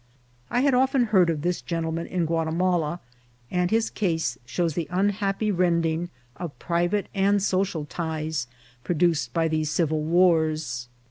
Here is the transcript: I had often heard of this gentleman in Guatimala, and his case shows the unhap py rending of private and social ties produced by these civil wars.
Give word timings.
I 0.49 0.61
had 0.61 0.73
often 0.73 1.03
heard 1.13 1.29
of 1.29 1.43
this 1.43 1.61
gentleman 1.61 2.07
in 2.07 2.25
Guatimala, 2.25 2.99
and 3.51 3.69
his 3.69 3.91
case 3.91 4.35
shows 4.47 4.73
the 4.73 4.87
unhap 4.91 5.37
py 5.37 5.51
rending 5.51 6.09
of 6.37 6.57
private 6.57 7.05
and 7.13 7.39
social 7.39 7.85
ties 7.85 8.47
produced 8.83 9.31
by 9.31 9.47
these 9.47 9.69
civil 9.69 10.01
wars. 10.01 10.87